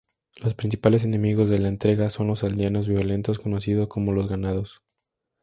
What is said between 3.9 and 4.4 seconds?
"Los